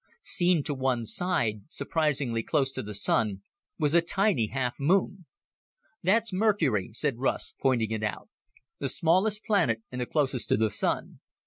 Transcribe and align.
Seen 0.23 0.63
to 0.63 0.73
one 0.73 1.05
side, 1.05 1.61
surprisingly 1.71 2.41
close 2.41 2.71
to 2.71 2.81
the 2.81 2.95
Sun, 2.95 3.43
was 3.77 3.93
a 3.93 4.01
tiny 4.01 4.47
half 4.47 4.73
moon. 4.79 5.27
"That's 6.01 6.33
Mercury," 6.33 6.91
said 6.91 7.19
Russ, 7.19 7.53
pointing 7.61 7.91
it 7.91 8.01
out. 8.01 8.27
"The 8.79 8.89
smallest 8.89 9.43
planet 9.45 9.83
and 9.91 10.01
the 10.01 10.07
closest 10.07 10.49
to 10.49 10.57
the 10.57 10.71
Sun. 10.71 11.19